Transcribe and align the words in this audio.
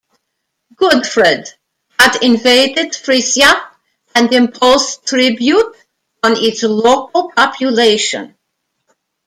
Gudfred 0.77 1.47
had 1.99 2.23
invaded 2.23 2.95
Frisia 2.95 3.53
and 4.15 4.33
imposed 4.33 5.05
tribute 5.05 5.75
on 6.23 6.31
its 6.43 6.63
local 6.63 7.31
population. 7.35 8.35